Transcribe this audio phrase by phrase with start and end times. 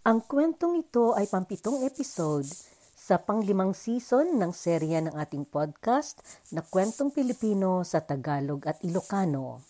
[0.00, 2.48] Ang kwentong ito ay pampitong episode
[2.96, 6.24] sa panglimang season ng serya ng ating podcast
[6.56, 9.60] na Kwentong Pilipino sa Tagalog at Ilocano.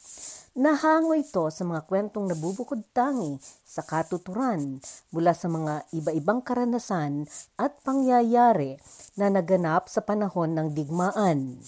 [0.55, 4.79] Nahango ito sa mga kwentong nabubukod tangi sa katuturan
[5.11, 7.27] mula sa mga iba-ibang karanasan
[7.59, 8.79] at pangyayari
[9.19, 11.59] na naganap sa panahon ng digmaan.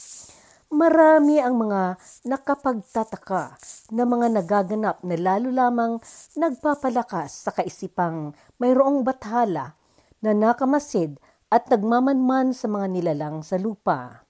[0.72, 3.60] Marami ang mga nakapagtataka
[3.92, 6.00] na mga nagaganap na lalo lamang
[6.32, 9.76] nagpapalakas sa kaisipang mayroong bathala
[10.24, 11.20] na nakamasid
[11.52, 14.24] at nagmamanman sa mga nilalang sa lupa.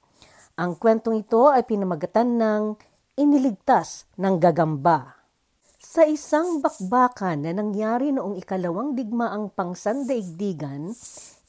[0.58, 2.74] Ang kwentong ito ay pinamagatan ng
[3.14, 5.22] iniligtas ng gagamba.
[5.78, 10.90] Sa isang bakbakan na nangyari noong ikalawang digmaang pangsandaigdigan,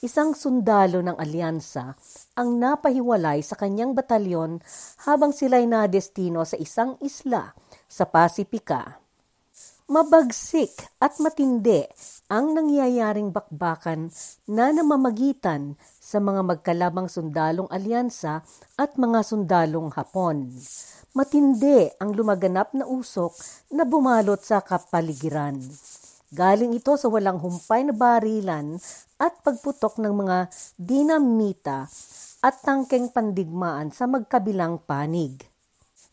[0.03, 1.95] isang sundalo ng alyansa
[2.35, 4.59] ang napahiwalay sa kanyang batalyon
[5.07, 7.55] habang sila'y nadestino sa isang isla
[7.87, 8.99] sa Pasipika.
[9.87, 11.87] Mabagsik at matindi
[12.27, 14.11] ang nangyayaring bakbakan
[14.47, 18.43] na namamagitan sa mga magkalabang sundalong alyansa
[18.75, 20.51] at mga sundalong Hapon
[21.13, 23.37] matindi ang lumaganap na usok
[23.69, 25.61] na bumalot sa kapaligiran.
[26.33, 28.81] Galing ito sa walang humpay na barilan
[29.23, 31.87] at pagputok ng mga dinamita
[32.43, 35.39] at tangkeng pandigmaan sa magkabilang panig.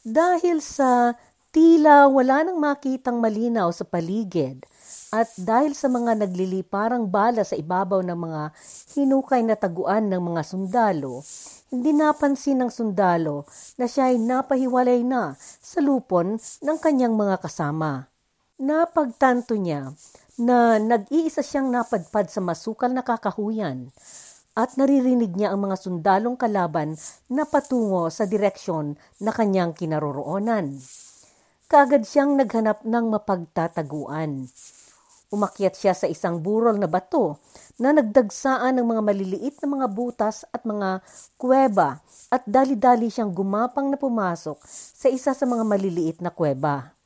[0.06, 1.18] Dahil sa
[1.50, 4.62] tila wala nang makitang malinaw sa paligid
[5.10, 8.42] at dahil sa mga nagliliparang bala sa ibabaw ng mga
[8.94, 11.26] hinukay na taguan ng mga sundalo,
[11.74, 13.42] hindi napansin ng sundalo
[13.74, 18.06] na siya ay napahiwalay na sa lupon ng kanyang mga kasama.
[18.62, 19.90] Napagtanto niya
[20.40, 23.92] na nag-iisa siyang napadpad sa masukal na kakahuyan
[24.56, 26.96] at naririnig niya ang mga sundalong kalaban
[27.28, 30.80] na patungo sa direksyon na kanyang kinaroroonan.
[31.70, 34.48] Kagad siyang naghanap ng mapagtataguan.
[35.30, 37.38] Umakyat siya sa isang burol na bato
[37.78, 41.04] na nagdagsaan ng mga maliliit na mga butas at mga
[41.38, 46.99] kuweba at dali-dali siyang gumapang na pumasok sa isa sa mga maliliit na kuweba.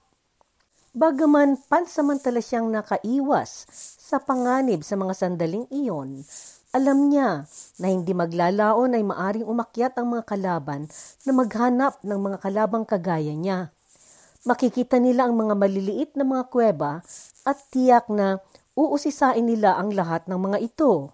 [0.94, 3.66] Bagaman pansamantala siyang nakaiwas
[3.98, 6.22] sa panganib sa mga sandaling iyon,
[6.70, 7.50] alam niya
[7.82, 10.86] na hindi maglalaon ay maaring umakyat ang mga kalaban
[11.26, 13.74] na maghanap ng mga kalabang kagaya niya.
[14.46, 17.02] Makikita nila ang mga maliliit na mga kuweba
[17.42, 18.38] at tiyak na
[18.78, 21.10] uusisain nila ang lahat ng mga ito.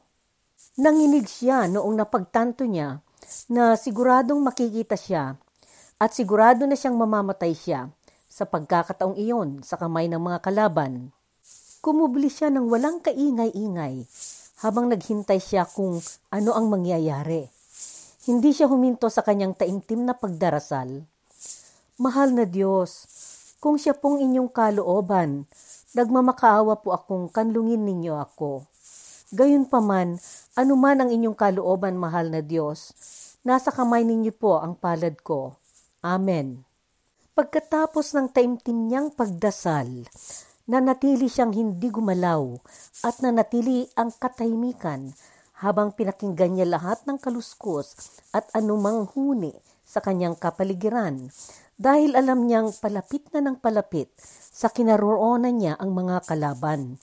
[0.77, 3.01] Nanginig siya noong napagtanto niya
[3.49, 5.41] na siguradong makikita siya
[5.97, 7.89] at sigurado na siyang mamamatay siya
[8.31, 11.11] sa pagkakataong iyon sa kamay ng mga kalaban.
[11.83, 14.07] Kumubli siya ng walang kaingay-ingay
[14.63, 15.99] habang naghintay siya kung
[16.31, 17.51] ano ang mangyayari.
[18.31, 21.03] Hindi siya huminto sa kanyang taimtim na pagdarasal.
[21.99, 23.11] Mahal na Diyos,
[23.59, 25.51] kung siya pong inyong kalooban,
[25.91, 28.62] Nagmamakaawa po akong kanlungin ninyo ako.
[29.35, 30.23] Gayunpaman,
[30.55, 32.95] anuman ang inyong kalooban, mahal na Diyos,
[33.43, 35.59] nasa kamay ninyo po ang palad ko.
[35.99, 36.69] Amen.
[37.31, 40.03] Pagkatapos ng taimtim niyang pagdasal,
[40.67, 42.59] nanatili siyang hindi gumalaw
[43.07, 45.15] at nanatili ang katahimikan
[45.63, 49.55] habang pinakinggan niya lahat ng kaluskos at anumang huni
[49.87, 51.31] sa kanyang kapaligiran
[51.79, 54.11] dahil alam niyang palapit na ng palapit
[54.51, 56.99] sa kinaroonan niya ang mga kalaban.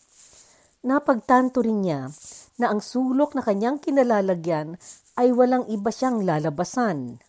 [0.84, 2.12] Napagtanto rin niya
[2.60, 4.76] na ang sulok na kanyang kinalalagyan
[5.16, 7.24] ay walang iba siyang lalabasan.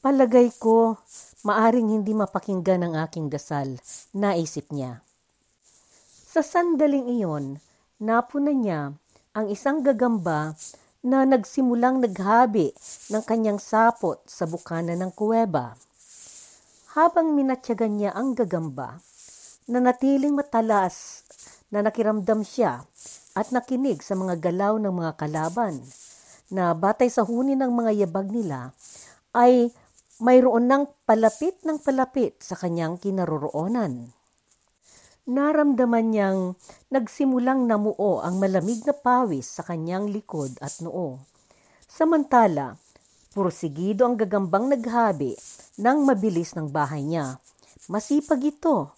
[0.00, 0.96] Palagay ko,
[1.40, 3.80] maaring hindi mapakinggan ang aking dasal,
[4.12, 5.00] naisip niya.
[6.30, 7.58] Sa sandaling iyon,
[7.98, 8.94] napuna niya
[9.34, 10.54] ang isang gagamba
[11.00, 12.76] na nagsimulang naghabi
[13.08, 15.74] ng kanyang sapot sa bukana ng kuweba.
[16.92, 19.00] Habang minatyagan niya ang gagamba,
[19.70, 21.24] nanatiling matalas
[21.70, 22.84] na nakiramdam siya
[23.32, 25.78] at nakinig sa mga galaw ng mga kalaban
[26.50, 28.74] na batay sa huni ng mga yabag nila
[29.30, 29.70] ay
[30.20, 34.12] mayroon ng palapit ng palapit sa kanyang kinaroroonan.
[35.24, 36.40] Naramdaman niyang
[36.92, 41.20] nagsimulang namuo ang malamig na pawis sa kanyang likod at noo.
[41.88, 42.76] Samantala,
[43.32, 45.36] pursigido ang gagambang naghabi
[45.80, 47.40] ng mabilis ng bahay niya.
[47.88, 48.92] Masipag ito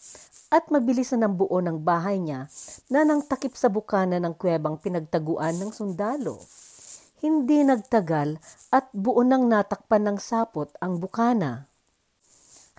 [0.52, 2.50] at mabilis na ng buo ng bahay niya
[2.90, 6.42] na nang takip sa bukana ng kuwebang pinagtaguan ng sundalo.
[7.22, 8.42] Hindi nagtagal
[8.74, 11.70] at buo nang natakpan ng sapot ang bukana.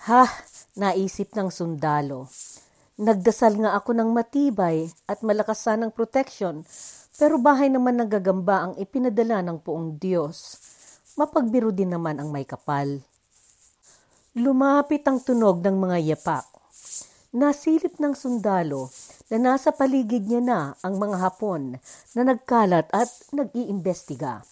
[0.03, 0.27] Ha,
[0.75, 2.27] naisip ng sundalo.
[2.99, 6.67] Nagdasal nga ako ng matibay at malakasan ng protection,
[7.15, 10.59] pero bahay naman ng gagamba ang ipinadala ng poong Diyos.
[11.15, 12.99] Mapagbiro din naman ang may kapal.
[14.35, 16.53] Lumapit ang tunog ng mga yapak
[17.33, 18.93] Nasilip ng sundalo
[19.31, 21.79] na nasa paligid niya na ang mga Hapon
[22.17, 24.43] na nagkalat at nag-iimbestiga.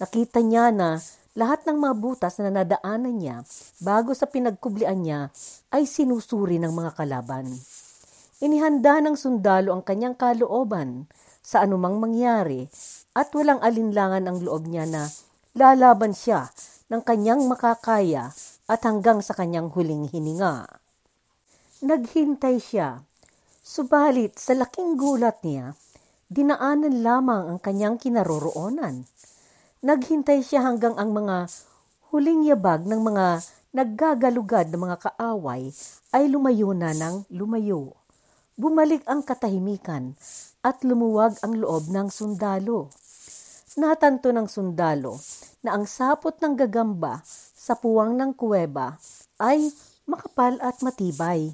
[0.00, 1.00] Nakita niya na
[1.36, 3.44] lahat ng mga butas na nadaanan niya
[3.84, 5.28] bago sa pinagkublian niya
[5.68, 7.52] ay sinusuri ng mga kalaban.
[8.40, 11.08] Inihanda ng sundalo ang kanyang kalooban
[11.40, 12.68] sa anumang mangyari
[13.16, 15.08] at walang alinlangan ang loob niya na
[15.56, 16.52] lalaban siya
[16.92, 18.32] ng kanyang makakaya
[18.68, 20.68] at hanggang sa kanyang huling hininga.
[21.80, 23.00] Naghintay siya,
[23.66, 25.74] subalit sa laking gulat niya,
[26.30, 29.02] dinaanan lamang ang kanyang kinaroroonan.
[29.82, 31.50] Naghintay siya hanggang ang mga
[32.14, 33.42] huling yabag ng mga
[33.74, 35.74] naggagalugad ng mga kaaway
[36.14, 37.98] ay lumayo na ng lumayo.
[38.54, 40.14] Bumalik ang katahimikan
[40.62, 42.88] at lumuwag ang loob ng sundalo.
[43.76, 45.18] Natanto ng sundalo
[45.60, 47.20] na ang sapot ng gagamba
[47.52, 48.96] sa puwang ng kuweba
[49.42, 49.68] ay
[50.06, 51.52] makapal at matibay.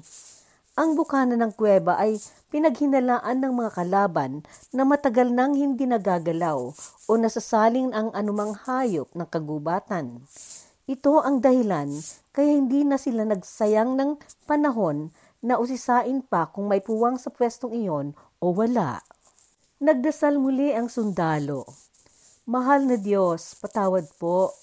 [0.73, 2.17] Ang bukana ng kuweba ay
[2.49, 4.41] pinaghinalaan ng mga kalaban
[4.73, 6.73] na matagal nang hindi nagagalaw
[7.05, 10.25] o nasasaling ang anumang hayop ng kagubatan.
[10.89, 11.93] Ito ang dahilan
[12.33, 14.17] kaya hindi na sila nagsayang ng
[14.49, 15.13] panahon
[15.45, 19.05] na usisain pa kung may puwang sa pwestong iyon o wala.
[19.77, 21.69] Nagdasal muli ang sundalo.
[22.49, 24.57] Mahal na Diyos, patawad po.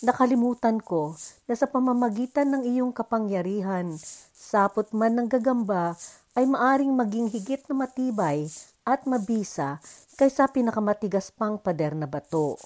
[0.00, 1.12] Nakalimutan ko
[1.44, 4.00] na sa pamamagitan ng iyong kapangyarihan,
[4.32, 5.92] sapot man ng gagamba
[6.32, 8.48] ay maaring maging higit na matibay
[8.88, 9.76] at mabisa
[10.16, 12.56] kaysa pinakamatigas pang pader na bato.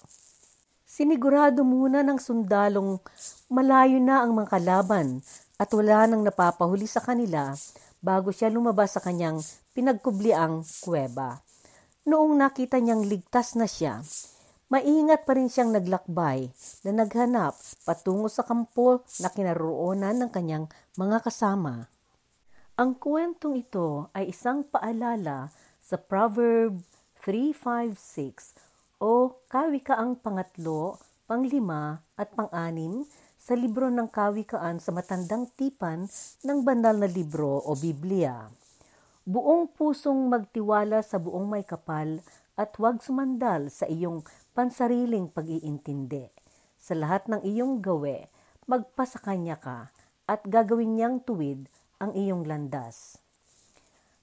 [0.87, 3.03] Sinigurado muna ng sundalong
[3.51, 5.19] malayo na ang mga kalaban
[5.59, 7.51] at wala nang napapahuli sa kanila
[7.99, 9.43] bago siya lumabas sa kanyang
[9.75, 11.43] pinagkubliang kuweba.
[12.07, 14.07] Noong nakita niyang ligtas na siya,
[14.75, 16.51] maingat pa rin siyang naglakbay
[16.83, 17.55] na naghanap
[17.87, 20.67] patungo sa kampo na kinaroonan ng kanyang
[20.99, 21.87] mga kasama.
[22.75, 26.83] Ang kwentong ito ay isang paalala sa Proverb
[27.23, 30.99] 356 o kawikaang pangatlo,
[31.31, 33.07] panglima at panganim
[33.39, 36.11] sa libro ng kawikaan sa matandang tipan
[36.43, 38.51] ng banal na libro o Biblia.
[39.23, 42.19] Buong pusong magtiwala sa buong may kapal
[42.59, 46.31] at huwag sumandal sa iyong pansariling pag-iintindi.
[46.79, 48.31] Sa lahat ng iyong gawe,
[48.71, 49.91] magpasakanya ka
[50.31, 51.67] at gagawin niyang tuwid
[51.99, 53.19] ang iyong landas.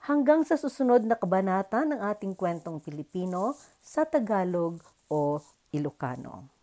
[0.02, 4.82] Hanggang sa susunod na kabanata ng ating kwentong Pilipino sa Tagalog
[5.12, 5.38] o
[5.70, 6.61] Ilocano.